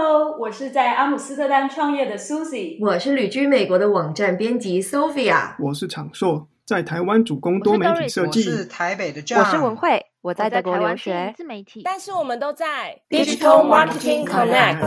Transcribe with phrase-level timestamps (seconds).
[0.00, 2.78] Hello，我是在阿姆斯特丹创业的 Susie。
[2.80, 5.56] 我是旅居美国的网站编辑 Sophia。
[5.58, 8.64] 我是长硕，在台湾主攻多媒体设我是。
[8.66, 11.34] 台北的 John，我是文慧，我在德国留我在台湾学。
[11.36, 14.78] 自媒体，但是我们都在 Digital Marketing Connect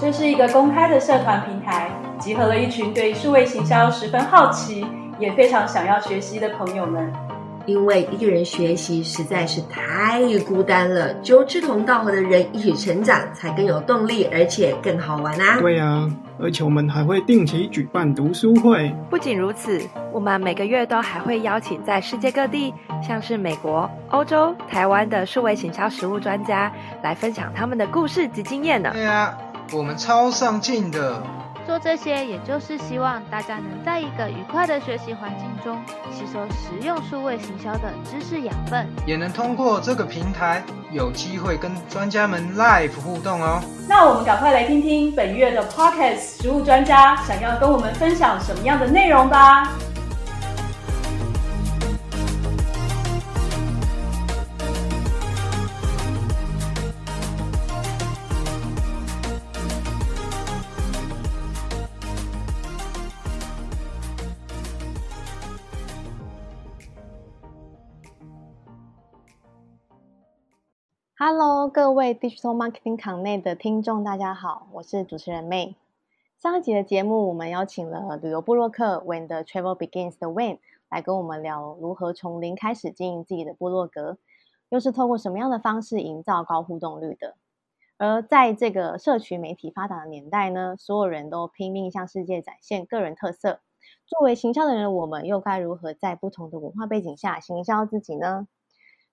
[0.00, 4.86] 这是一个公开的社团平台，集合了一群对数位行销十分好奇，
[5.18, 7.12] 也非常想要学习的朋友们。
[7.66, 15.58] 因为一个人学习实在是太孤单了，只有志同道合的人一起成长，才更有动力，而且更好玩啊！
[15.60, 16.08] 对啊，
[16.40, 18.94] 而且我们还会定期举办读书会。
[19.10, 19.80] 不仅如此，
[20.12, 22.72] 我们每个月都还会邀请在世界各地，
[23.06, 28.90] 像是美国、欧洲、台湾的数位行销实务专家来分享他们的故事及经验呢。
[28.92, 29.36] 对啊，
[29.72, 31.22] 我们超上进的。
[31.66, 35.76] 做这些也就是希望大家能在一个愉快的学习环境中，
[36.12, 38.86] 吸收实用数位行销的知识养分。
[39.04, 43.60] 也能通过这个平台有机会跟专家们 live 互动哦。
[43.88, 49.72] 那我们赶快来听听本月的 Podcast 实物专家想要跟我们分享什么样的内容吧。
[71.28, 75.74] Hello，各位 Digital Marketing Connect 的听众，大家好，我是主持人 May。
[76.38, 84.18] 上一集的节目，我们邀请了旅游部落客 When the Travel Begins 的 When 来跟我们聊如何从零开始经营自己的部落格，
[84.68, 87.34] 又是透过什么样的方式营造高互动率的。
[87.98, 93.58] 而在这个社群媒体发达的年代呢，所有人都拼命向世界展现个人特色。
[94.06, 98.46] 作为行销的人，我们又该如何在不同的文化背景下行销自己呢？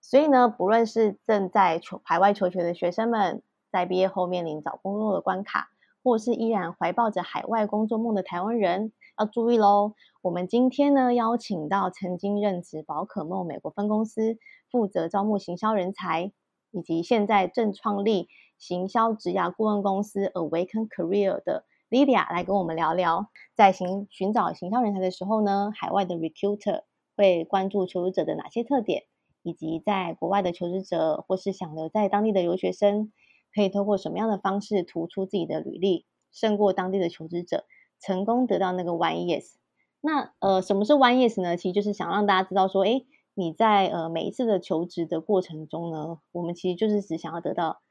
[0.06, 5.70] 所以呢，不论是正在求海外求学的学生们，在毕业后面临找工作的关卡，
[6.04, 9.94] 或是依然怀抱着海外工作梦的台湾人，要注意喽！
[10.22, 14.38] 我们今天呢，邀请到曾经任职宝可梦美国分公司，
[14.70, 16.34] 负责招募行销人才，
[16.72, 18.28] 以及现在正创立
[18.60, 26.82] 行销职涯顾问公司 Awaken Career 的 Lydia 来跟我们聊聊，在行寻找行销人才的时候呢，海外的 recruiter
[27.16, 29.04] 会关注求职者的哪些特点？
[29.44, 33.12] 以及在国外的求职者或是想留在当地的留学生，
[33.54, 37.66] 可以通过什么样的方式突出自己的履历，胜过当地的求职者，
[38.00, 39.54] 成功得到那个 one yes。
[40.02, 41.56] 那呃，什么是 one yes 呢？
[41.56, 47.82] 其实就是想让大家知道说，诶，你在呃每一次的求职的过程中呢，我们其实就是只想要得到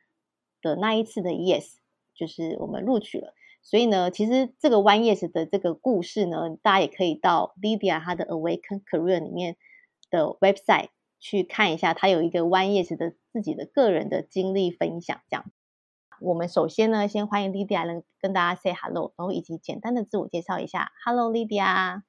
[0.61, 1.77] 的那一次的 yes，
[2.15, 3.35] 就是我们录取了。
[3.63, 9.57] 所以呢，其实这个 one yes 的这个故事呢，大家也可以到 Lydia 她的 Awaken Career 里面
[10.11, 10.89] 的 website。
[11.23, 15.45] 去看一下，他有一个 One Yes 的自己的个人的经历分享，这样。
[16.21, 20.91] 我们首先呢，先欢迎 Lydia 来跟大家 say hello，然后以及简单的自我介绍一下。
[21.05, 22.03] Hello，Lydia。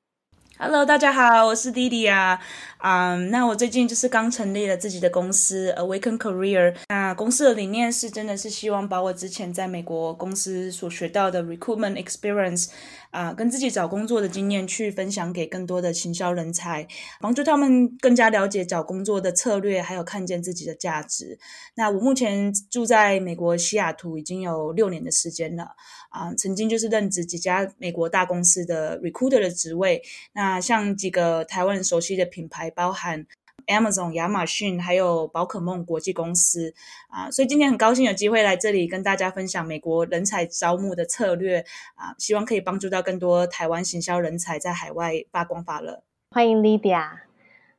[0.60, 2.40] Hello，大家好，我是弟弟啊。
[2.78, 6.76] 嗯，那我最近就是刚成立了自己的公司 Awaken Career。
[6.90, 12.70] 那公司的理念是真的是希望把我之前在美国公司所学到的 recruitment experience
[13.14, 16.88] 啊、跟自己找工作的经验去分享给更多的行销人才，
[17.22, 21.38] 帮助他们更加了解找工作的策略，还有看见自己的价值。
[21.76, 25.76] 那我目前住在美国西雅图已经有六年的时间了
[26.10, 30.02] 啊、曾经就是任职几家美国大公司的 recruiter 的职位。
[30.34, 33.26] 那像几个台湾熟悉的品牌，包含
[33.68, 36.74] Amazon、亚马逊，还有宝可梦国际公司
[37.10, 41.66] 啊，所以今天很高兴有机会来这里跟大家分享美国人才招募的策略
[41.96, 46.04] 啊，希望可以帮助到更多台湾行销人才在海外发光发热。
[46.32, 47.20] 欢迎 Lydia。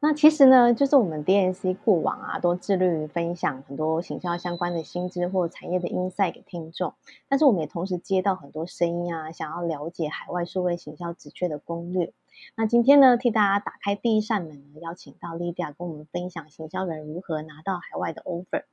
[0.00, 6.92] 那其实呢，就是我们 DNC 过往啊，都致力于分享很多行销相关的薪资或产业的 insight 给听众。
[7.26, 12.12] 但是我们也同时接到很多声音啊，想要了解海外数位行销职缺的攻略。
[12.56, 18.64] 那今天呢，替大家打开第一扇门呢，邀请到 Lydia 跟我们分享行销人如何拿到海外的 offer。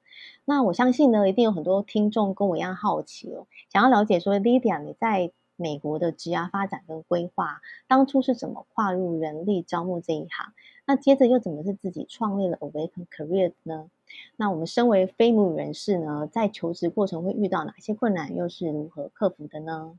[0.45, 10.53] 那我相信呢，一定有很多听众跟我一样好奇哦，想要了解说 Lydia 你在美国的职涯发展跟规划，当初是怎么跨入人力招募这一行？
[10.85, 13.90] 那接着又怎么是自己创立了 Awaken Career 呢？
[14.35, 19.97] 那我们身为非母语人士呢，在求职过程会遇到哪些困难，又是如何克服的呢？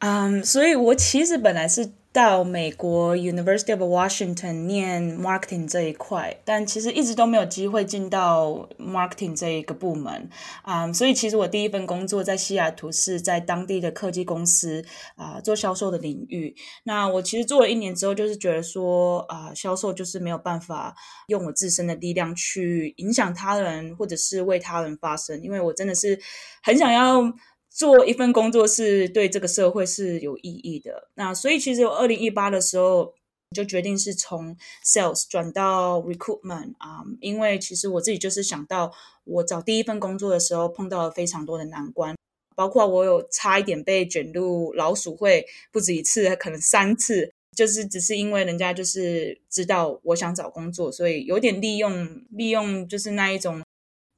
[0.00, 1.92] 嗯，所以我其实本来是。
[2.12, 10.28] 到美国 University of Washington 念 marketing 这一块，但其实一直都没有机会进到 marketing 这一个部门
[10.62, 16.52] 啊，所以其实我第一份工作在西雅图是在当地的科技公司啊做销售的领域。
[16.82, 20.92] 那我其实做了一年之后，就是觉得说啊，销售就是没有办法
[21.28, 26.18] 用我自身的力量去影响他人，或者是为他人发声，因为我真的是
[26.64, 27.22] 很想要。
[27.70, 31.08] 做一份工作是对这个社会是有意义的。
[31.14, 33.14] 那所以其实我二零一八的时候
[33.54, 38.92] 就决定是从 sales 转到 recruitment 啊，因为其实我自己就是想到
[39.24, 42.16] 我找第一份工作的时候碰到了非常多的难关，
[42.56, 53.62] 包括我有差一点被卷入老鼠会不止一次，可能三次，就是只是因为人家就是知道我想找工作，所以有点利用利用就是那一种。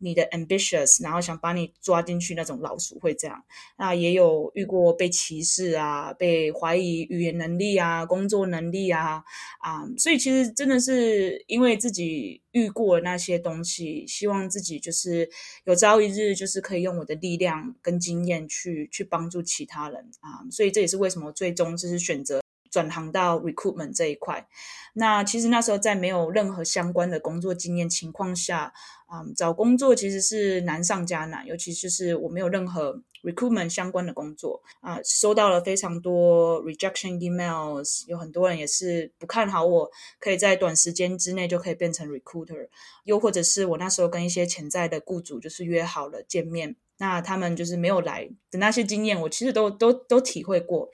[0.02, 3.42] 你的 ambitious，然后想把你抓进去那种老鼠会这样，
[3.78, 9.22] 那也有遇过被歧视啊，被怀疑语言能力啊，工作能力啊，
[9.60, 15.28] 啊，所以其实真的是因为自己遇过那些东西，希望自己就是
[15.64, 22.41] 有朝一日就是可以用我的力量跟经验去去帮助其他人啊，所以这也是为什么最终就是选择
[22.72, 24.48] 转行到 recruitment 这一块。
[24.94, 28.72] 那其实那时候在没有任何相关的工作经验情况下。
[29.14, 42.68] 嗯，找工作其实是难上加难，尤其就是我没有任何 recruitment 相关的工作啊，收到了非常多 rejection emails，有很多人也是不看好我，可以在短时间之内就可以变成 recruiter，
[43.04, 50.88] 又或者是我那时候跟一些潜在的雇主就是约好了见面，那他们就是没有来的那些经验，我其实都都都体会过，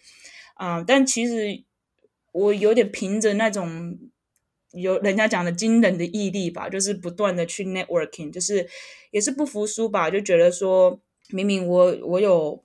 [0.55, 1.63] 啊，但其实
[2.39, 3.99] 我有点凭着那种。
[4.73, 8.69] 有人家讲的惊人的毅力吧，就是不断的去 networking，就是
[9.11, 11.01] 也是不服输吧，就觉得说
[11.31, 12.63] 明明我我有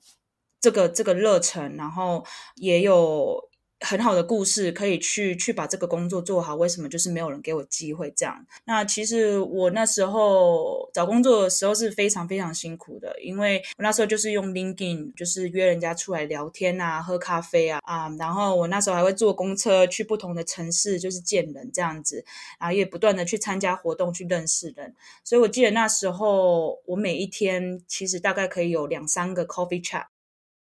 [0.59, 2.25] 这个这个热忱，然后
[2.57, 3.49] 也有。
[3.85, 8.45] 很好的故事可以去去把这个工作做好，为什么就是没有人给我机会这样？
[8.65, 22.23] 那其实我那时候找工作的时候是非常非常辛苦的，因为我那时候就是用 LinkedIn，就是约人家出来聊天啊、喝咖啡啊啊，然后我那时候还会坐公车去不同的城市，就是见人这样子，
[22.59, 24.95] 然后也不断的去参加活动去认识人，
[25.25, 30.05] 所以我记得那时候我每一天其实大概可以有两三个 coffee chat，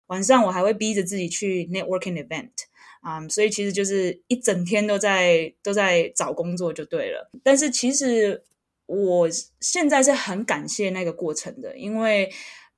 [0.07, 2.51] 晚上我还会逼着自己去 networking event。
[3.05, 7.29] 啊，所以其实就是一整天都在都在找工作就对了。
[7.43, 8.43] 但是其实
[8.87, 9.29] 我
[9.59, 12.31] 现在是很感谢那个过程的，因为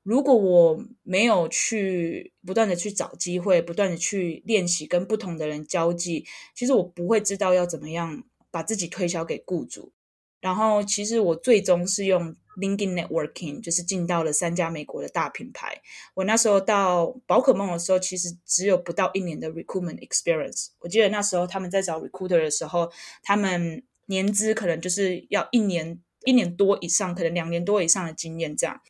[0.03, 9.93] 如果我没有去不断的去找机会，不断的去练习跟不同的人交际，其实我不会知道要怎么样把自己推销给雇主。
[10.41, 12.35] 然后其实我最终是用。
[12.57, 15.81] LinkedIn Networking 就是进到了三家美国的大品牌。
[16.15, 20.67] 我那时候到宝可梦的时候，其实只有不到一年的 recruitment experience。
[20.79, 22.91] 我记得那时候他们在找 recruiter 的时候，
[23.23, 28.81] 他们年资可能就是要一年一年多以上，可能两年多以上的经验这样。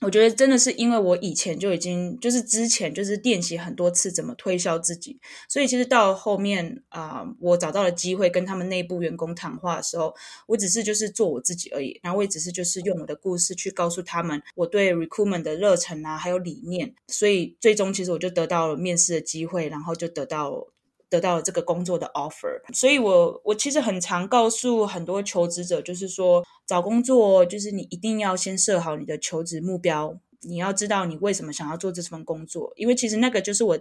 [0.00, 10.14] 我觉得真的是因为我以前就已经就是之前就是练习很多次怎么推销自己，所以其实到后面啊，我找到了机会跟他们内部员工谈话的时候，
[10.46, 20.68] 我只是就是做我自己而已，然后我也只是就是用我的故事去告诉他们我对 recruitment 的热忱啊，还有理念，所以最终其实我就得到了面试的机会，然后就得到。
[21.16, 33.78] 得到这个工作的 offer，所以我我其实很常告诉很多求职者，就是说找工作就是你一定要先设好你的求职目标，你要知道你为什么想要做这份工作，因为其实那个就是我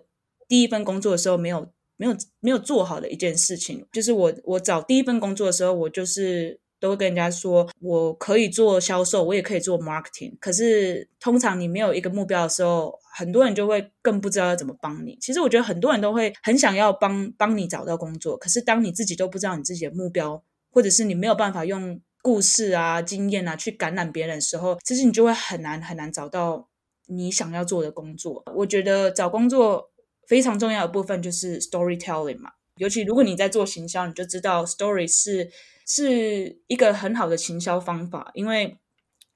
[0.47, 1.67] 第一份工作的时候没有
[1.97, 6.59] 没有没有做好的一件事情，就是我我找第一份工作的时候，我就是。
[6.79, 10.37] 都会跟人家说，我可以做销售，我也可以做 marketing。
[10.39, 15.17] 可是通常你没有一个目标的时候，很多人就会更不知道要怎么帮你。
[15.21, 26.67] 其实我觉得很多人都会很想要帮帮你找到工作，可是当你自己都不知道你自己的目标，或者是你没有办法用故事啊、经验啊去感染别人的时候，其实你就会很难很难找到
[27.07, 28.43] 你想要做的工作。
[28.55, 29.89] 我觉得找工作
[30.27, 35.49] 非常重要的部分就是 storytelling 嘛，尤其如果你在做行销，你就知道 story 是。
[35.85, 38.77] 是一个很好的行销方法，因为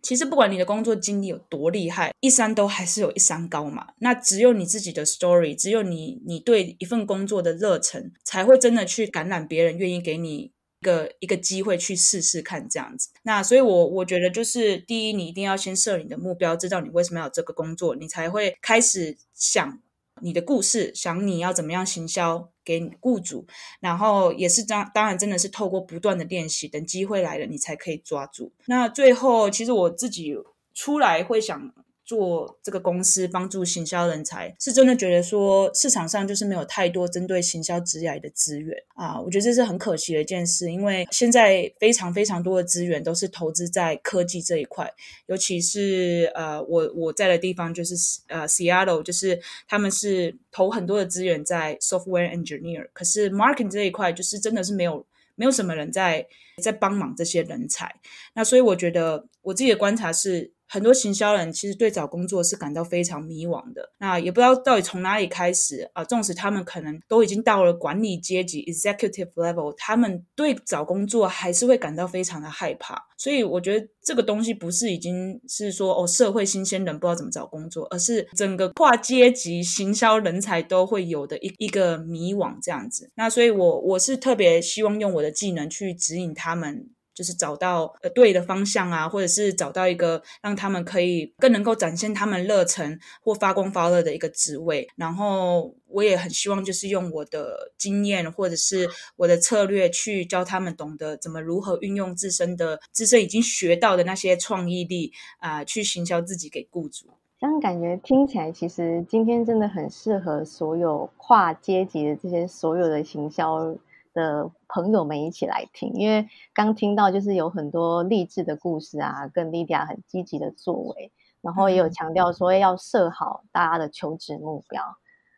[0.01, 3.87] 其实不管你的工作经历有多厉害，一山都还是有一山高嘛。
[3.97, 10.51] 那只有你自己的 story，只有你你对一份工作的热忱，才会真的去感染别人，愿意给你
[10.81, 13.09] 一个一个机会去试试看这样子。
[13.23, 19.79] 那所以，我我觉得就是第一，你一定要先设你的目标，知道你为什么要这个工作，你才会开始想。
[20.21, 23.47] 你的故事，想你要怎么样行销给雇主，
[23.79, 28.51] 然后也是当当然真的是透过不断的练习，等机会来了，你才可以抓住。
[28.67, 30.35] 那最后，其实我自己
[30.75, 31.73] 出来会想
[32.09, 44.91] 做这个公司帮助行销人才，是真的觉得说市场上就是没有太多针对行销职业的资源啊，我觉得这是很可惜的一件事，因为现在非常非常多的资源都是投资在科技这一块，
[45.27, 47.93] 尤其是呃我我在的地方就是
[48.25, 56.25] 呃 Seattle，就是他们是投很多的资源在 software engineer，可是 marketing 这一块就是真的是没有没有什么人在
[56.63, 57.93] 在帮忙这些人才，
[58.33, 60.51] 那所以我觉得我自己的观察是。
[60.69, 66.03] 很多行销人其实对找工作是感到非常迷惘的，那也不知道到底从哪里开始啊。
[66.03, 73.07] 纵使他们可能都已经到了管理阶级 （executive level），他们对找工作还是会感到非常的害怕。
[73.17, 83.11] 所以我觉得这个东西不是已经是说哦，社会新鲜人不知道怎么找工作，而是整个跨阶级行销人才都会有的一一个迷惘这样子。
[83.15, 86.89] 那所以我我是特别希望用我的技能去指引他们。
[87.19, 94.87] 就是找到呃对的方向啊，或者是找到一个让他们可以更能够展现他们热忱或发光发热的一个职位。
[94.95, 107.07] 然后我也很希望就是用我的经验或者是我的策略去教他们懂得怎么如何运用自身的自身已经学到的那些创意力啊，去行销自己给雇主。
[107.37, 113.75] 这样感觉听起来，其实今天真的很适合所有跨阶级的这些所有的行销。
[114.19, 121.11] 的朋友们一起来听，因为刚听到就是有很多励志的故事啊，跟 Lydia 很积极的作为，
[121.41, 124.83] 然后也有强调说要设好大家的求职目标。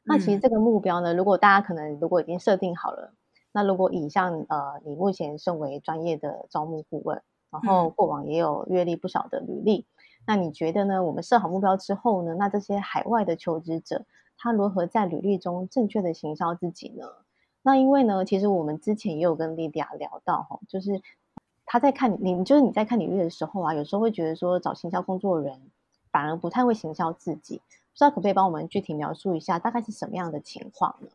[0.04, 3.14] 那其实这个目标呢，如果大家可能如果已经设定好了，
[3.52, 7.22] 那如果以像呃你目前身为专业的招募顾问，
[7.52, 9.86] 然后过往也有阅历不少的履历，
[10.26, 11.04] 那你觉得呢？
[11.04, 14.06] 我们设好目标之后呢，那这些海外的求职者
[14.38, 17.06] 他如何在履历中正确的行销自己呢？
[17.64, 21.02] 那因为呢，其实我们之前也有跟莉迪亚聊到哈，就是
[21.66, 25.62] 他在看你，就是你在看履历的时候啊，有时候会觉得说找行销工作的人
[26.12, 31.08] 反而不太会行销自己，不知道可不可以帮我们具体描述一下，大概是什么样的情况呢？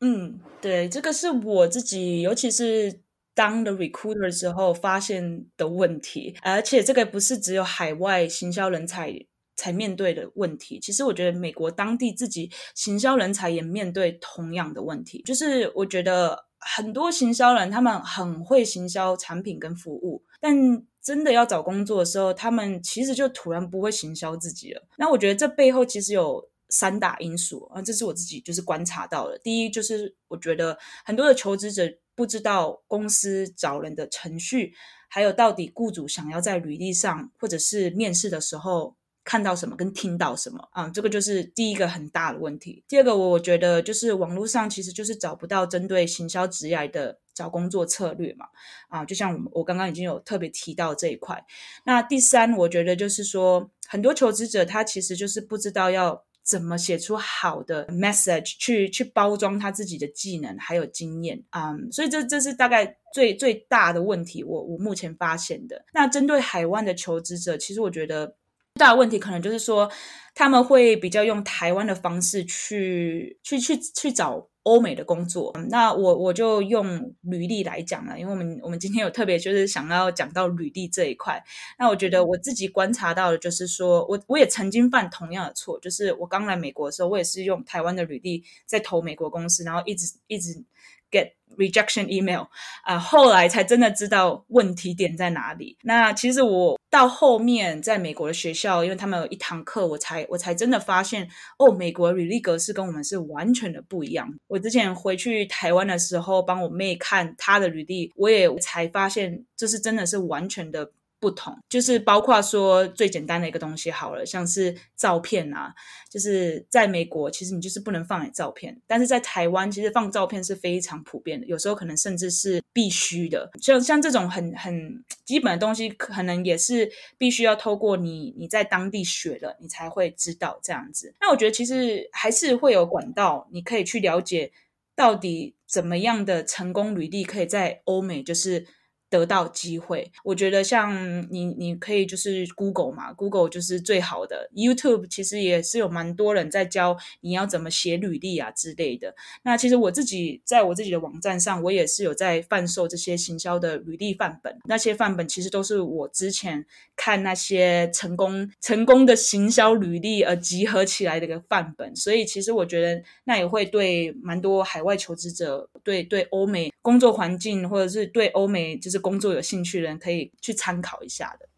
[0.00, 3.00] 嗯，对，这个是我自己，尤其是
[3.34, 9.26] 当的 recruiter 时候发现的问题，而且这个不是只有海外行销人才。
[9.58, 15.20] 才面对的问题，其实我觉得美国当地自己行销人才也面对同样的问题。
[15.26, 20.56] 就是我觉得很多行销人他们很会行销产品跟服务，但
[21.02, 24.86] 真的要找工作的时候，他们其实就突然不会行销自己了。
[24.96, 29.36] 那我觉得这背后其实有三大因素啊，这是我自己就是观察到的。
[29.40, 31.82] 第一，就是我觉得很多的求职者
[32.14, 34.72] 不知道公司找人的程序，
[35.08, 38.94] 还有到底雇主想要在履历上或者是面试的时候。
[39.28, 42.82] 看到什么跟听到什么啊，这个就是第一个很大的问题。
[42.88, 48.46] 第二个，我觉得就是网络上其实就是找不到针对行销职业的找工作策略嘛
[48.88, 51.44] 啊，就像我我刚刚已经有特别提到这一块。
[51.84, 64.42] 那第三，我觉得就是说很多求职者他其实就是不知道要怎么写出好的 message 去去包装他自己的技能还有经验啊，所以这这是大概最最大的问题。
[64.42, 65.84] 我我目前发现的。
[65.92, 68.37] 那针对海外的求职者，其实我觉得。
[68.78, 69.90] 大的问题可能就是说，
[70.34, 75.52] 他们会比较用台湾的方式去去去去找欧美的工作。
[75.68, 81.42] 那我我就用履历来讲了，因为我们我们今天有特别就是想要讲到履历这一块。
[81.78, 90.62] 那我觉得我自己观察到的就是说，我我也曾经犯同样的错，就是我刚来美国的时候，我也是用台湾的履历在投美国公司，然后一直一直
[91.10, 91.32] get。
[91.56, 92.42] rejection email
[92.84, 95.76] 啊，后来才真的知道问题点在哪里。
[95.82, 104.32] 那其实我到后面在美国的学校，因为他们有一堂课，我才我才真的发现，哦，美国履历格式跟我们是完全的不一样。
[104.46, 110.92] 我之前回去台湾的时候，帮我妹看她的履历，我也才发现，就是真的是完全的。
[111.20, 115.74] 不同就是包括说最简单的一个东西好了，像是照片啊，
[116.08, 123.50] 就是在美国其实你就是不能放照片，但是在台湾其实放照片是非常普遍的，有时候可能甚至是必须的。
[123.60, 131.14] 像像这种很很基本的东西，可能也是必须要透过你你在当地学了，你才会知道这样子。
[131.20, 134.52] 那我觉得其实还是会有管道，你可以去了解
[134.94, 138.66] 到底怎么样的成功履历可以在欧美就是。
[139.10, 144.50] 得到机会，我觉得像你，你可以就是 Google 嘛，Google 就是最好的。
[144.54, 149.14] YouTube 其实也是有蛮多人在教你要怎么写履历啊之类的。
[149.44, 154.54] 那其实我自己在我自己的网站上，我也是有在贩售这些行销的履历范本。
[154.66, 161.96] 那些范本其实都是我之前看那些成功成功的行销履历而集合起来的一个范本。
[161.96, 168.97] 所以其实我觉得那也会对蛮多海外求职者，对对欧美工作环境或者是对欧美就是。
[168.98, 171.48] 工作有兴趣的人可以去参考一下的。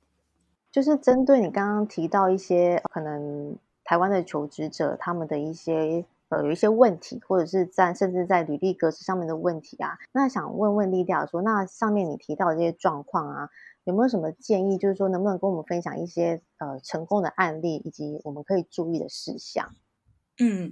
[0.70, 13.50] 就是针对你刚刚提到一些可能台湾的求职者他们的一些呃有一些问题，或者是在甚至在履历格式上面的问题啊，那想问问丽亚说，那上面你提到的这些状况啊，
[13.82, 14.78] 有没有什么建议？
[14.78, 19.75] 就是说能不能跟我们分享一些呃成功的案例，以及我们可以注意的事项？
[20.38, 20.70] 嗯。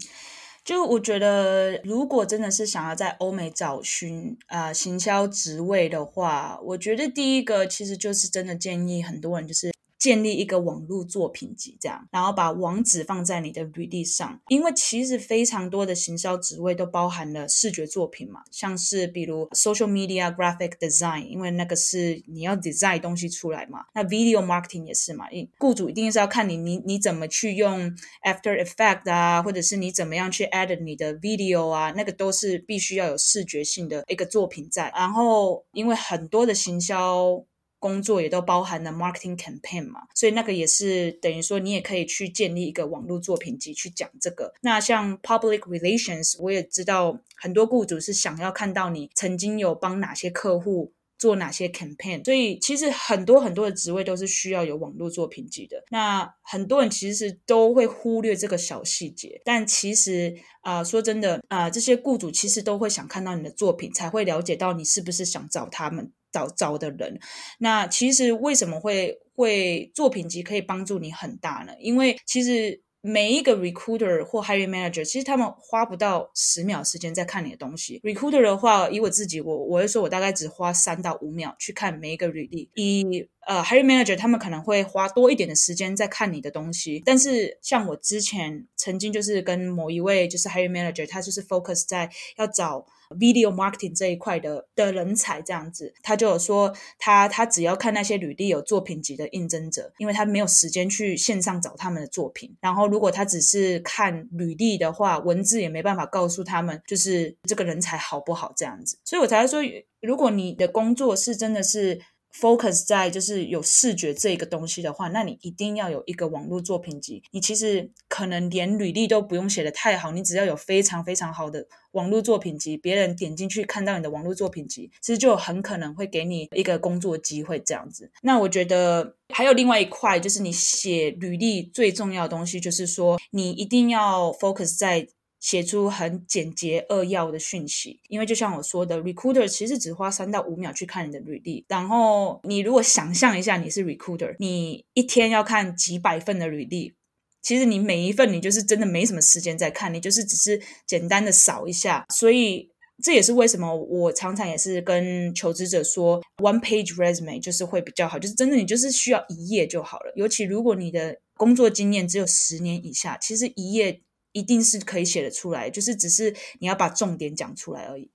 [0.69, 9.78] 就我觉得，如果真的是想要在欧美找寻啊行销职位的话，我觉得第一个其实就是真的建议很多人就是。
[9.99, 25.27] 建立一个网络作品集，这样，然后把网址放在你的履历上，因为其实非常多的行销职位都包含了视觉作品嘛，像是比如 social media graphic design，因为那个是你要 design 东西出来嘛，那 video marketing 也是嘛，
[25.59, 27.91] 雇主一定是要看你你你怎么去用
[28.25, 37.45] After Effect 啊，或者是你怎么样去 add 你的 video 啊，那个都是必须要有视觉性的一个作品在，然后因为很多的行销。
[37.79, 44.53] 工作也都包含了 marketing campaign 嘛，所以那个也是等于说你也可以去建立一个网络作品集去讲这个。
[44.63, 55.83] 那像 public relations，我也知道很多雇主是想要看到你曾经有帮哪些客户做哪些 campaign，所以其实很多很多的职位都是需要有网络作品集的。
[55.91, 66.13] 那很多人其实都会忽略这个小细节，但其实啊，说真的啊，这些雇主其实都会想看到你的作品，才会了解到你是不是想找他们。
[66.31, 67.19] 找找的人，
[67.59, 71.73] 那其实为什么会会作品集可以帮助你很大呢？
[71.81, 78.01] 因为其实每一个 recruiter 或 hiring manager，其实他们花不到十秒时间在看你的东西。
[78.01, 82.69] recruiter 的话，以我自己，我我会说，我大概只花三到五秒去看每一个履历。
[82.75, 87.03] 以呃，hiring manager 他们可能会花多一点的时间在看你的东西。
[87.05, 92.87] 但是像我之前曾经就是跟某一位就是 hiring manager，他就是 focus 在要找。
[93.19, 102.55] Video marketing 这一块的的人才这样子，他就有说他他只要看那些履历有作品集的应征者，因为他没有时间去线上找他们的作品。
[102.61, 108.99] 然后如果他只是看履历的话，文字也没办法告诉他们就是这个人才好不好这样子。
[109.07, 109.63] 所以我才说，
[110.03, 112.03] 如果你的工作是真的是。
[112.33, 117.23] Focus 在就是有视觉这个东西的话，那你一定要有一个网络作品集。
[117.33, 128.11] 你其实可能连履历都不用写的太好，你只要有非常非常好的网络作品集，别人点进去看到你的网络作品集，其实就很可能会给你一个工作机会这样子。
[128.23, 135.09] 那我觉得还有另外一块，就是你写履历最重要的东西，就是说你一定要 focus 在。
[135.41, 141.65] 写出很简洁扼要的讯息，因为就像我说的，recruiter 其实只花三到五秒去看你的履历。
[141.69, 146.93] 然后你如果想象一下你是 recruiter，你一天要看几百份的履历，
[147.41, 152.05] 其实你每一份你就是真的没什么时间在看，你就是只是简单的扫一下。
[152.13, 152.69] 所以
[153.01, 160.13] 这也是为什么我常常也是跟求职者说，one page resume 就是会比较好，就是真的你就是需要一页就好了。
[160.17, 164.03] 尤其如果你的工作经验只有十年以下，其实一页。
[164.33, 168.11] 一定是可以写得出来，就是只是你要把重点讲出来而已。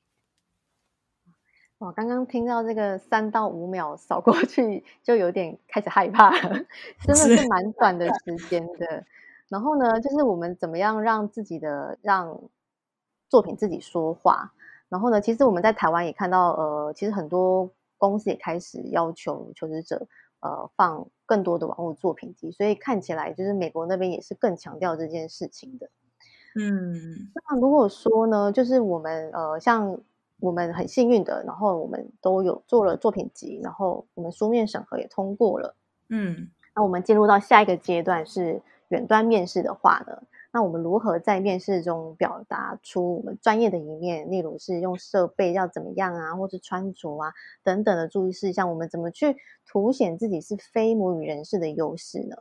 [1.79, 6.65] 哇，刚刚听到这个三到五秒扫过去，就有点开始害怕了，
[7.01, 9.05] 真的是蛮短的时间的。
[9.49, 12.41] 然后呢，就是我们怎么样让自己的让
[13.29, 14.53] 作品自己说话？
[14.89, 20.07] 然后呢，其实我们在台湾也看到，呃，其实很多公司也开始要求求职者。
[20.39, 25.89] 呃，放更多的网络作品集，所以看起来就是美国那边也是更强调这件事情的。
[26.55, 29.99] 嗯，那如果说呢，就是我们呃，像
[30.39, 35.75] 我们很幸运的，然后我们都有做了作品集，然后我们书面审核也通过了。
[36.09, 40.21] 嗯，那我们进入到下一个阶段是远端面试的话呢？
[40.51, 44.29] 那我们如何在面试中表达出我们专业的一面？
[44.29, 49.35] 例如是用设备要怎么样啊，或是穿着啊等等的注意事项，我们怎么去
[49.65, 52.35] 凸显自己是非母语人士的优势呢？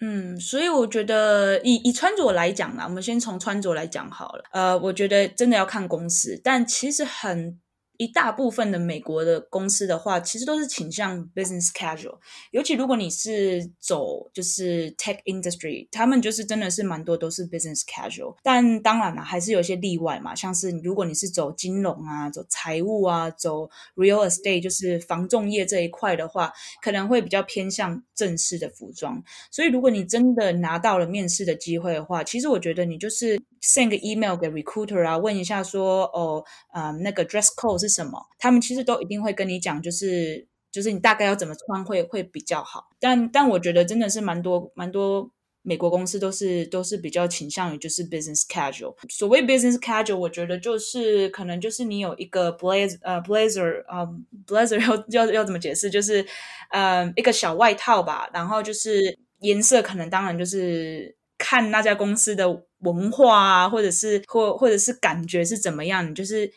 [0.00, 4.44] 嗯，所以我觉得以以穿着来讲啦，我们先从穿着来讲好了。
[4.52, 7.58] 呃，我觉得真的要看公司，但其实很。
[8.00, 12.16] 一大部分的美国的公司的话，其实都是倾向 business casual，
[12.50, 18.34] 尤其如果你是走就是 tech industry，他们就是真的是蛮多都是 business casual。
[18.42, 29.22] 但当然了，还是有些例外嘛，像是如果你是走金融啊、走财务啊、走 real estate，就是房仲业这一块的话，可能会比较偏向正式的服装。
[29.50, 37.89] 所以如果你真的拿到了面试的机会的话，其实我觉得你就是 send 个 email 给 recruiter 啊，问一下说哦，呃，那个 dress code 是。
[37.90, 38.18] 什么？
[38.38, 42.88] 他们其实都一定会跟你讲，就是就是你大概要怎么穿会会比较好。
[43.00, 45.30] 但但我觉得真的是蛮多蛮多
[45.62, 48.94] 美国公司都是都是比较倾向于就是 business casual。
[49.10, 54.06] 所谓 business casual，我觉得就是可能就是你有一个 blazer 呃 blazer 啊
[54.46, 55.90] blazer 要要要怎么解释？
[55.90, 56.24] 就是
[56.70, 66.50] 呃一个小外套吧，然后就是颜色可能当然就是看那家公司的文化啊，或者是或或者是感觉是怎么样，你就是。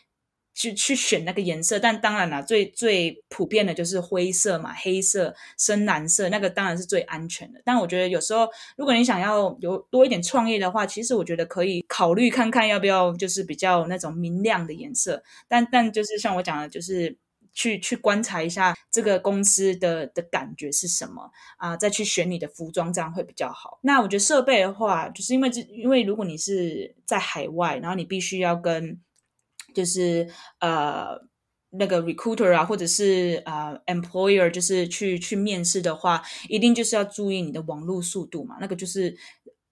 [0.54, 7.60] 去去选那个颜色，但当然啦，最最普遍的就是灰色嘛，黑色、深蓝色，那个当然是最安全的。
[7.64, 15.22] 但我觉得有时候，如果你想要有多一点创意的话，其实我觉得可以考虑看看要不要就是比较那种明亮的颜色。
[15.48, 17.18] 但但就是像我讲的，就是
[17.52, 23.80] 去去观察一下这个公司的的感觉是什么啊，再去选你的服装，这样会比较好。
[23.82, 29.00] 那我觉得设备的话，就是因为这因为如果你是在海外，然后你必须要跟
[29.74, 30.26] 就是
[30.60, 31.20] 呃
[31.76, 39.16] 那个 recruiter 啊，或者是呃 employer，就是去去面试的话，一定就是要注意你的网络速度嘛，那个就是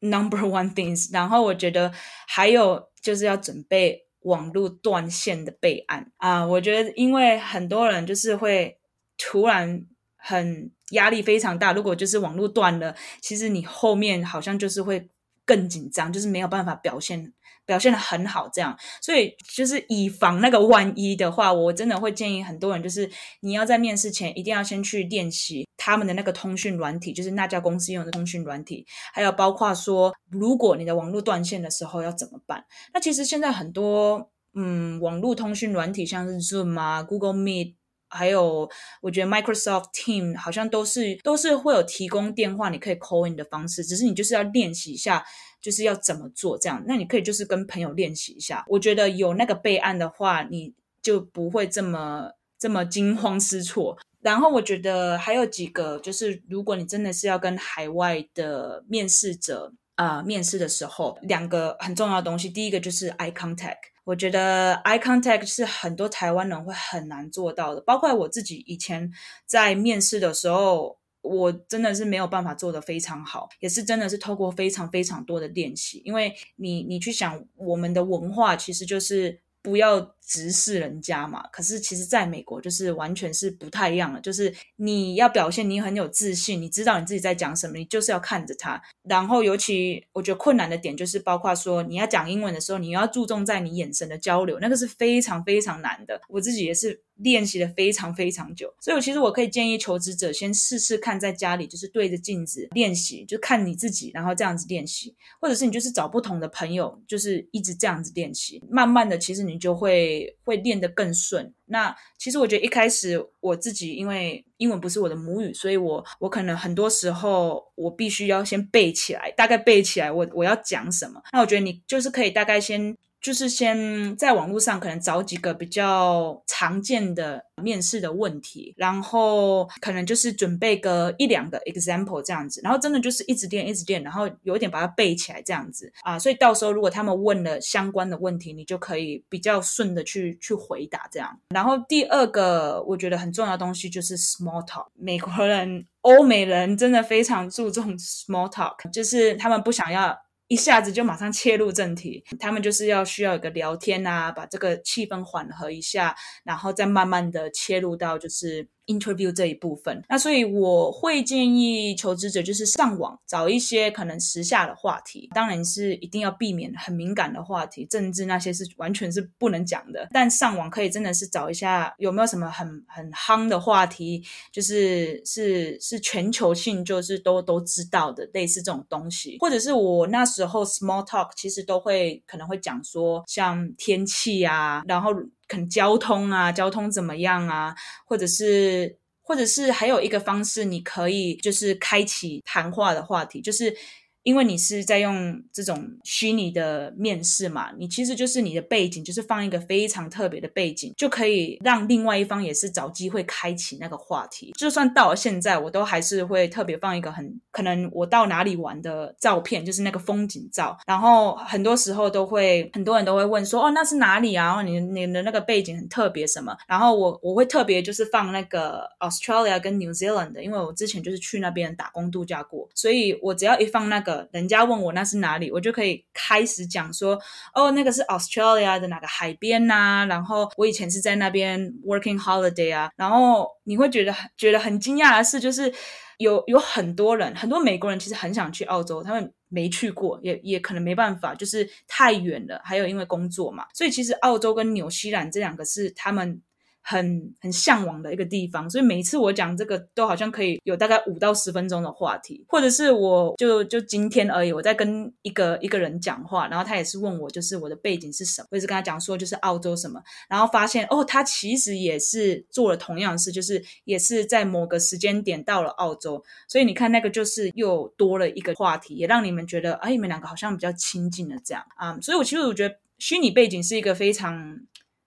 [0.01, 1.13] number one things。
[1.13, 1.93] 然后我觉得
[2.27, 8.79] 还有就是要准备网络断线的备案啊，我觉得因为很多人就是会
[9.17, 9.87] 突然
[10.17, 15.09] 很压力非常大，如果就是网络断了，其实你后面好像就是会
[15.45, 17.33] 更紧张，就是没有办法表现。
[17.65, 23.09] 表现的很好，这样，所以就是以防那个万一的话，我真的会建议很多人，就是
[23.41, 32.65] 你要在面试前一定要先去练习他们的那个通讯软体，就是那家公司用的通讯软体，还有包括说，如果你的网络断线的时候要怎么办？
[32.93, 37.75] 那其实现在很多嗯网络通讯软体，像是 Zoom 啊、Google Meet，
[38.13, 38.71] 还有
[39.01, 45.25] 我觉得 Microsoft Team 好像都是都是会有提供电话你可以 call in 的方式，只是你就是要练习一下。
[45.63, 48.65] 就是要怎么做这样，那你可以就是跟朋友练习一下。
[48.67, 53.97] 我觉得有那个备案的话，你就不会这么这么惊慌失措。
[54.21, 62.49] 然后我觉得还有几个，就是如果你真的是要跟海外的面试者啊面试的时候，两个很重要的东西。
[62.49, 69.11] 第一个就是 eye contact，我觉得 eye contact 是很多台湾人会很难做到的，包括我自己以前
[69.47, 71.01] 在面试的时候。
[71.25, 80.17] 我真的是没有办法做得非常好，也是真的是透过非常非常多的练习，因为你你去想我们的文化其实就是不要。
[80.25, 88.81] 直视人家嘛，可是其实在美国就是完全是不太一样的，就是你要表现你很有自信，你知道你自己在讲什么，你就是要看着他。
[89.09, 96.21] 然后尤其我觉得困难的点就是包括说你要讲英文的时候，你要注重在你眼神的交流，那个是非常非常难的。
[96.29, 110.37] 我自己也是练习了非常非常久，所以我其实我可以建议求职者先试试看，在家里就是对着镜子练习，就看你自己，然后这样子练习，或者是你就是找不同的朋友，就是一直这样子练习，慢慢的其实你就会。
[110.45, 111.55] 会练得更顺。
[111.73, 121.21] 那其实我觉得一开始我自己因为英文不是我的母语，所以我我可能很多时候我必须要先背起来，大概背起来我我要讲什么。
[121.33, 122.97] 那我觉得你就是可以大概先。
[123.23, 141.39] 就是先在网络上可能找几个比较常见的面试的问题，然后可能就是准备个一两个 example 这样子，然后真的就是一直练一直练，然后有一点把它背起来这样子啊，所以到时候如果他们问了相关的问题，你就可以比较顺的去去回答这样。
[141.51, 150.19] 然后第二个我觉得很重要的东西就是 small talk，美国人、欧美人真的非常注重 small talk，就是他们不想要。
[150.53, 158.69] 一下子就马上切入正题，他们就是要需要一个聊天啊，把这个气氛缓和一下，然后再慢慢的切入到就是。
[158.93, 170.09] Interview 这一部分，那所以我会建议求职者就是上网找一些可能时下的话题，当然是一定要避免很敏感的话题，政治那些是完全是不能讲的。
[170.13, 185.11] 但上网可以真的是找一下有没有什么很很夯的话题，就是是是全球性，就是都都知道的类似这种东西，或者是我那时候 small talk 其实都会可能会讲说像天气啊，然后。
[185.49, 187.75] 可能交通啊，交通怎么样啊？
[188.07, 193.77] 或者是，或者是还有一个方式，你可以就是开启谈话的话题，就是。
[194.23, 204.53] 因为你是在用这种虚拟的面试嘛，你其实就是你的背景，就是放一个非常特别的背景，就可以让另外一方也是找机会开启那个话题。
[204.57, 210.79] 就算到了现在，我都还是会特别放一个很可能我到哪里玩的照片，就是那个风景照。
[210.87, 214.47] 然后很多时候都会很多人都会问说：“哦，那是哪里啊？
[214.47, 224.12] 然后你你的那个背景很特别什么？”然后我我会特别就是放那个 Australia 跟 New Zealand 的，因为我之前就是去那边打工度假过，所以我只要一放那个。
[224.33, 227.19] 人家问我那是哪里，我就可以开始讲说，
[227.55, 230.07] 哦，那个是 Australia 的哪个海边呐？
[230.09, 232.91] 然后我以前是在那边 working holiday 啊。
[232.97, 235.73] 然后你会觉得觉得很惊讶的是，就是。
[236.19, 246.41] 有有很多人，很多美国人其实很想去澳洲，他们没去过，也也可能没办法，就是太远了，还有因为工作嘛，所以其实澳洲跟纽西兰这两个是他们。
[246.83, 271.65] 很很向往的一个地方，所以每一次我讲这个，都好像可以有大概五到十分钟的话题，或者是我就就今天而已，我在跟一个一个人讲话，然后他也是问我，就是我的背景是什么，我也是跟他讲说就是澳洲什么，然后发现哦，他其实也是做了同样的事，就是也是在某个时间点到了澳洲，所以你看那个就是又多了一个话题，也让你们觉得哎，你们两个好像比较亲近的这样。
[271.77, 274.59] 啊，所以我其实我觉得虚拟背景是一个非常。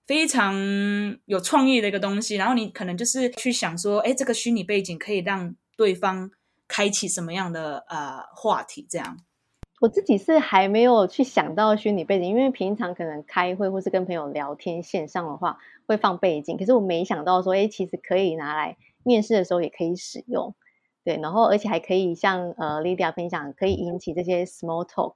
[0.06, 0.56] 非常
[1.26, 6.30] 有创意的一个东西，然后你可能就是去想说，哎，这个虚拟背景可以让对方
[6.68, 8.86] 开启什么样的呃话题？
[8.88, 9.18] 这样，
[9.82, 20.54] 我自己是还没有去想到虚拟背景，因为平常可能开会或是跟朋友聊天线上的话会放背景，可是我没想到说，哎，其实可以拿来面试的时候也可以使用，
[21.04, 25.16] 对，然后而且还可以像呃 Lydia 分享，可以引起这些 small talk，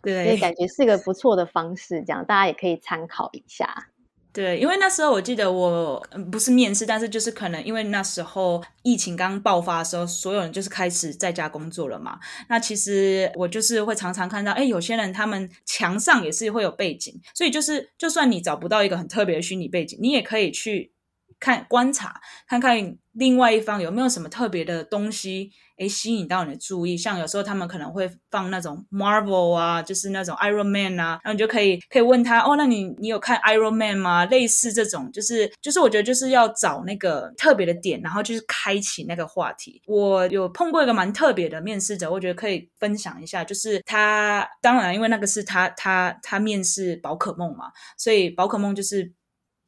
[0.00, 3.88] 对，所以感觉是个不错的方式，这样大家也可以参考一下。
[4.32, 12.18] 对，因为那时候我记得我不是面试，但是就是可能因为那时候疫情刚爆发的时候，所有人就是开始在家工作了嘛。
[12.48, 20.94] 那其实我就是会常常看到，哎，有些人他们墙上也是会有背景，所以就是就算你找不到一个很特别的虚拟背景，你也可以去
[21.38, 22.18] 看观察，
[22.48, 25.50] 看看另外一方有没有什么特别的东西。
[25.82, 34.24] 诶吸引到你的注意，像有时候他们可能会放那种 Marvel 啊，就是那种 Iron Man 啊，然后你就可以可以问他哦，那你你有看 Iron Man 吗？
[34.26, 39.82] 类似这种，就是就是我觉得就是要找那个特别的点，然后就是开启那个话题。
[39.86, 49.12] 我有碰过一个蛮特别的面试者，我觉得可以分享一下，就是他当然因为那个是他他他面试宝可梦嘛，所以宝可梦就是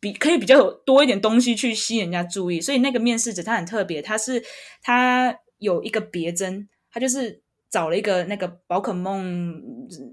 [0.01, 4.43] 比可以比较多一点东西去吸引人家注意，所以那个面试者他很特别，他是
[4.83, 5.35] 他。
[5.65, 9.53] 有一个别针，他就是找了一个那个宝可梦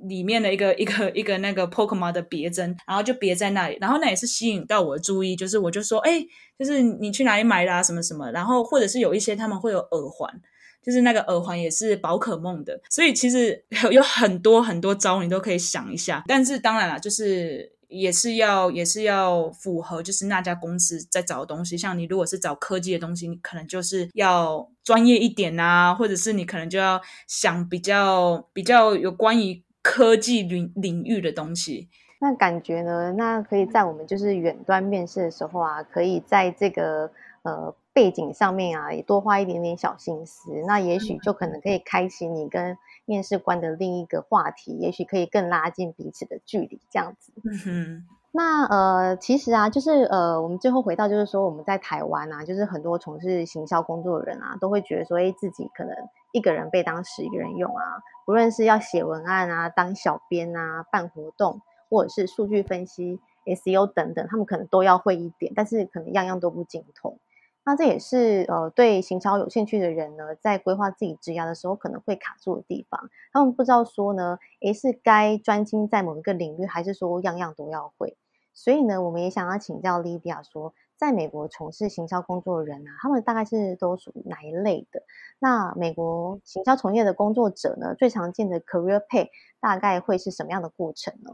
[0.10, 6.26] 里面的一个一个一个那个 Pokemon 的别针，然后就别在那里，然后那也是吸引到我的注意，就是我就说，哎，
[6.58, 10.42] 就是你去哪里买啦，什么什么，然后或者是有一些他们会有耳环，
[10.82, 17.74] 就是那个耳环也是宝可梦的，所以其实有有很多很多招你都可以想一下，但是当然了，就是。
[17.92, 21.78] 也是要也是要符合，就是那家公司在找的东西。
[21.78, 31.90] 像你如果是找科技的东西，你可能就是要专业一点啊，或者是你可能就要想比较比较有关于科技领领域的东西。
[32.22, 33.12] 那感觉呢？
[33.18, 40.52] 那可以在我们就是远端面试的时候啊，可以在这个呃背景上面啊，也多花一点点小心思。
[40.66, 42.78] 那也许就可能可以开启你跟。
[43.04, 47.34] 面试官的另一个话题，也许可以更拉近彼此的距离，这样子。
[47.44, 48.08] 嗯哼。
[48.32, 55.94] 那呃，其实啊，就是呃，我们最后回到，就是说我们在台湾啊，就是很多从事行销工作的人啊，都会觉得说，哎，自己可能
[56.32, 57.84] 一个人被当十一个人用啊，
[58.26, 67.18] 不论是要写文案啊、当小编啊、办活动，或者是数据分析、SEO 等等，他们可能都要会一点，但是可能样样都不精通。
[67.64, 73.10] 那这也是呃对行销有兴趣的人呢，在规划自己职涯的时候可能会卡住的地方。
[73.32, 78.18] 他们不知道说呢，诶是该专精在某一个领域，还是说样样都要会？
[78.54, 85.04] 所以呢，我们也想要请教 l 迪 d i a 说，在美国从事行销工作的人啊，他们大概是都属于哪一类的？
[85.40, 89.30] 那美国行销从业的工作者呢，最常见的 career pay
[89.62, 91.32] 大概会是什么样的过程呢？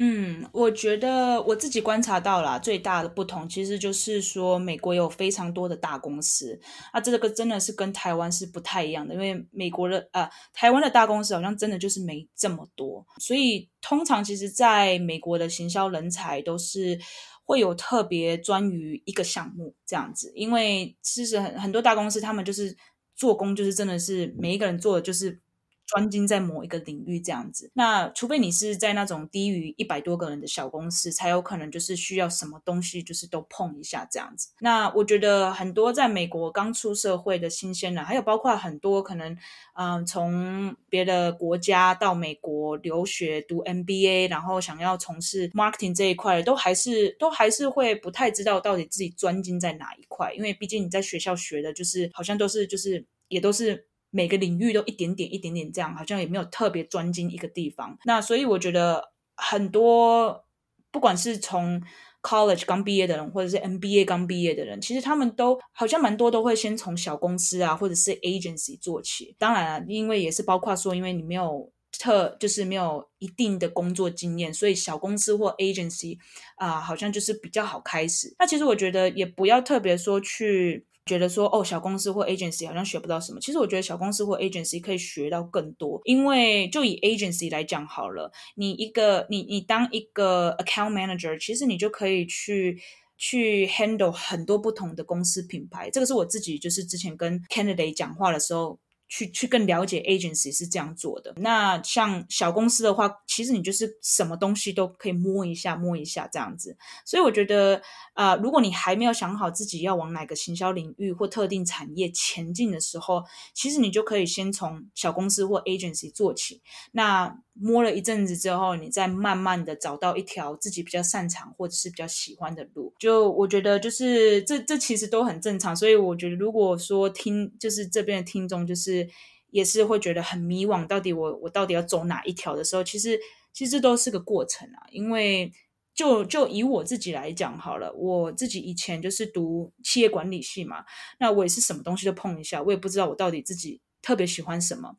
[0.00, 6.60] 嗯，我觉得我自己观察到了最大的不同，其实就是说美国有非常多的大公司，
[6.92, 16.96] 啊，这个真的是跟台湾是不太一样的，因为美国的呃台湾的大公司好像真的就是没这么多，所以通常其实在美国的行销人才都是
[17.44, 22.76] 会有特别专于一个项目这样子，因为其实很很多大公司他们就是
[23.16, 25.40] 做工就是真的是每一个人做的就是。
[25.88, 34.50] 专精在某一个领域这样子，那除非你是在那种低于一百多个人的小公司，才有可能就是需要什么东西就是都碰一下这样子。
[34.60, 39.34] 那我觉得很多在美国刚出社会的新鲜人，还有包括很多可能，
[39.74, 53.87] 嗯，从别的国家到美国留学读 MBA，然后想要从事 marketing 这一块，都还是都还是会不太知道到底自己专精在哪一块，因为毕竟你在学校学的就是好像都是就是也都是。
[54.10, 57.98] 每个领域都一点点一点点这样，好像也没有特别专精一个地方。
[58.04, 60.44] 那所以我觉得很多
[60.90, 61.82] 不管是从
[62.22, 69.36] college 刚毕业的人，或者是 MBA 刚毕业的人，其实他们都好像蛮多都会先从小公司啊，或者是 agency 做起。
[69.38, 76.18] 当然了，因为也是包括说，因为你没有特就是没有一定的工作经验，所以小公司或 agency
[76.56, 78.34] 啊，好像就是比较好开始。
[78.38, 80.87] 那其实我觉得也不要特别说去。
[81.08, 83.40] 觉得说哦，小公司或 agency 好像学不到什么。
[83.40, 92.78] 其实我觉得小公司或 agency 可以学到更多，因为就以 agency 来讲好了，你一个你你当一个 account manager，其实你就可以去
[93.16, 95.90] 去 handle 很多不同的公司品牌。
[95.90, 98.78] 这个是我自己就是之前跟 candidate 讲话的时候。
[99.08, 101.32] 去去更了解 agency 是这样做的。
[101.38, 106.76] 那像小公司的话，其实你就是什么东西都可以摸一下摸一下这样子。
[107.04, 107.80] 所以我觉得，
[108.14, 116.60] 呃，如果你还没有想好自己要往哪个行销领域或特定产业前进的时候，其实你就可以先从小公司或 agency 做起。
[116.92, 122.94] 那摸了一阵子之后，你再慢慢的找到一条自己比较擅长或者是比较喜欢的路。
[122.98, 125.74] 就我觉得，就是这这其实都很正常。
[125.74, 129.08] 所以我觉得，如果说听就是这边的听众，就是
[129.50, 133.18] 也是会觉得很迷惘，到底我我到底要走哪一条的时候，其实
[133.52, 134.86] 其实都是个过程啊。
[134.92, 135.50] 因为
[135.94, 140.84] 就就以我自己来讲好了，我自己以前就是读企业管理系嘛，
[141.18, 144.96] 那我也是什么东西都碰一下，我也不知道我到底自己特别喜欢什么。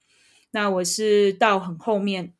[0.51, 2.33] 那我是到很后面。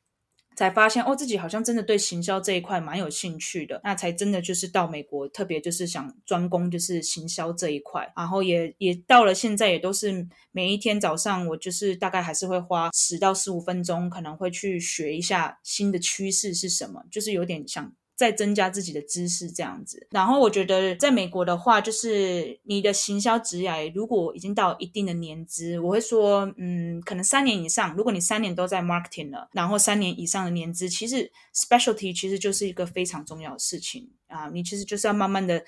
[0.60, 17.93] 才发现哦，自己好像真的对行销这一块蛮有兴趣的，那才真的就是到美国，特别就是想专攻就是行销这一块，然后也也到了现在也都是每一天早上，我就是大概还是会花十到十五分钟，可能会去学一下新的趋势是什么，就是有点想。
[18.19, 34.12] 再增加自己的知识这样子，然后我觉得在美国的话，就是你的行销职业如果已经到一定的年资，我会说，嗯，可能三年以上，如果你三年都在 marketing 了，然后三年以上的年资，其实 specialty 其实就是一个非常重要的事情。
[34.27, 35.63] 啊，你其实就是要慢慢的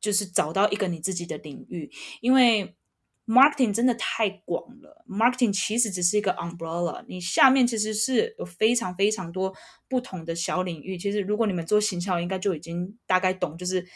[0.00, 1.88] 就是找到一个你自己的领域，
[2.20, 2.74] 因为。
[3.26, 9.54] Marketing 真的太广了，Marketing 其实只是一个 umbrella，你下面其实是有非常非常多
[9.88, 10.98] 不同的小领域。
[10.98, 13.86] 其实如果你们做行销，应该就已经大概懂，就是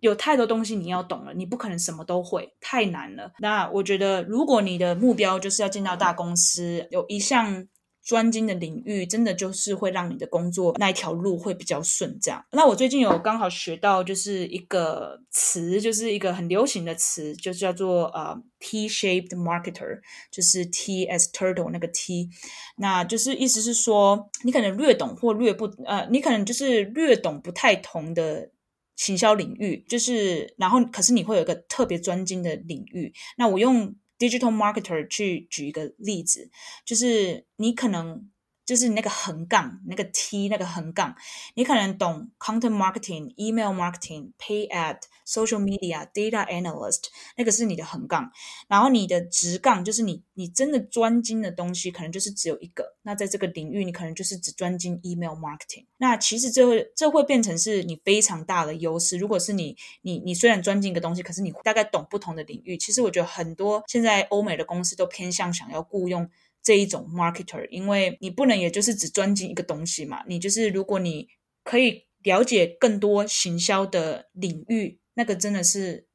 [0.00, 3.32] 有太多东西你要懂了，你不可能什么都会，太难了。
[3.40, 7.66] 那我觉得，如果你的目标就是要进到大公司，有一项。
[8.06, 12.16] 专精的领域，真的就是会让你的工作那一条路会比较顺。
[12.22, 19.98] 这样，那我最近有刚好学到就是一个词，就是一个很流行的词，就叫做呃 T-shaped marketer，
[20.30, 22.30] 就是 T as turtle 那个 T，
[22.76, 28.52] 那就是意思是说，你可能略懂或略不呃，你可能就是略懂不太同的
[28.94, 33.12] 行销领域，就是然后可是你会有一个特别专精的领域。
[33.36, 33.96] 那我用。
[34.18, 36.50] Digital marketer 去举一个例子，
[36.84, 38.30] 就是你可能。
[38.66, 41.14] 就是那个横杠，那个 T，那个横杠，
[41.54, 47.04] 你可能懂 content marketing、email marketing、pay ad、social media、data analyst，
[47.36, 48.30] 那个是你的横杠。
[48.66, 52.96] 然后你的直杠就是你你真的专精的东西，可能就是只有一个。
[53.02, 55.86] 那在这个领域，你可能就是只专精 email marketing。
[55.98, 59.16] 那其实这会这会变成是你非常大的优势。
[59.16, 62.76] 如果是你你你虽然专精一个东西，可是你大概懂不同的领域。
[62.76, 66.28] 其实我觉得很多现在欧美的公司都偏向想要雇佣。
[66.66, 71.28] 这一种 marketer，因为你不能也就是只专精一个东西嘛，你就是如果你
[71.62, 76.08] 可以了解更多行销的领域，那个真的是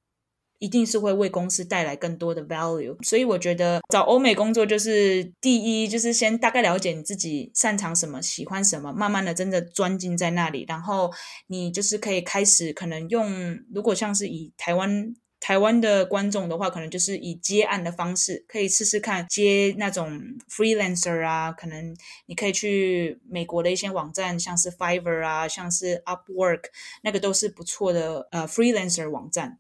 [0.60, 3.02] 一定是会为公司带来更多的 value。
[3.02, 11.10] 所以我觉得找欧美工作就是第一，就是先大概了解你自己擅长什么、喜欢什么，慢慢的真的钻进在那里，然后
[11.48, 15.16] 你就是可以开始可能用，如果像是以台湾。
[15.42, 26.66] 台湾的观众的话，可能就是以接案的方式，可以试试看接那种 freelancer 啊，可能你可以去美国的一些网站，像是 Fiverr 啊，像是 Upwork，
[27.02, 29.58] 那个都是不错的呃 freelancer 网站。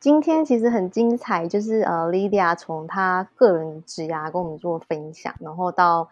[0.00, 6.08] 今天其实很精彩，就是呃 Lydia 从她个人职涯跟我们做分享，然后到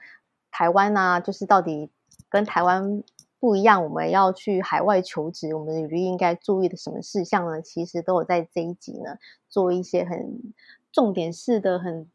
[0.53, 1.91] 台湾啊，就是到底
[2.29, 3.03] 跟台湾。
[3.41, 7.63] 不一样，我们要去海外求职，我们履历应该注意的什么事项呢？
[7.63, 9.17] 其实都有在这一集呢
[9.49, 10.53] 做一些很
[10.93, 12.11] 重点式的很。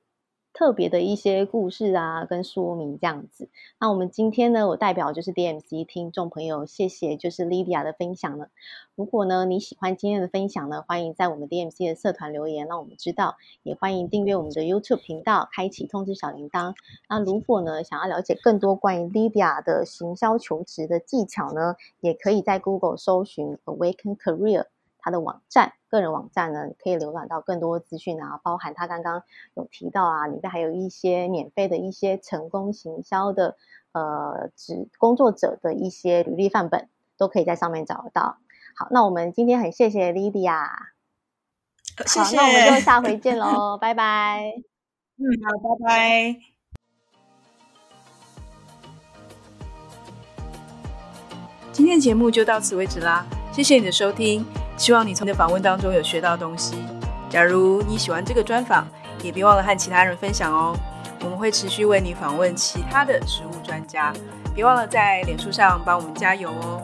[0.53, 3.49] 特别的一些故事啊，跟说明这样子。
[3.79, 8.47] 那我们今天呢，我代表就是 DMC 听众朋友，谢谢就是 Lydia 的分享呢。
[8.95, 13.35] 如果呢你喜欢今天的分享呢，欢迎在我们 DMC 的社团留言，让我们知道。
[13.63, 16.75] 也欢迎订阅我们的 YouTube 频道，开启通知小铃铛。
[17.09, 24.65] 那如果呢想要了解更多关于 Lydia 的行销求职的技巧呢，也可以在 Google 搜寻 Awaken Career。
[25.03, 29.21] 他的网站，个人网站呢，可以浏览到更多资讯啊，包含他刚刚
[29.53, 33.57] 有提到啊，里面还有一些免费的一些成功行销的
[33.91, 36.87] 呃职工作者的一些履历范本，
[37.17, 38.37] 都可以在上面找得到。
[38.77, 40.65] 好，那我们今天很谢谢 Lydia，
[42.05, 44.53] 谢谢，那我们就下回见喽，拜拜。
[45.19, 46.35] 嗯，好，拜拜。
[51.71, 54.43] 今天节目就到此为止啦，谢谢你的收听。
[54.75, 56.73] 希望你从你的访问当中有学到东西。
[57.29, 58.87] 假如你喜欢这个专访，
[59.21, 60.75] 也别忘了和其他人分享哦。
[61.21, 64.11] 我们会持续为你访问其他的食物专家，
[64.55, 66.81] 别忘了在脸书上帮我们加油哦。